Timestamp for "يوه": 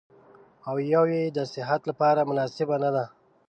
0.91-1.07